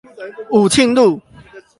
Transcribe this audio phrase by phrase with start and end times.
[0.49, 1.21] 武慶路